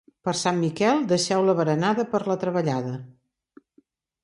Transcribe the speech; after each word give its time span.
Per 0.27 0.31
Sant 0.37 0.55
Miquel, 0.61 1.03
deixeu 1.11 1.43
la 1.51 1.55
berenada 1.61 2.07
per 2.15 2.23
la 2.33 2.39
treballada. 2.47 2.97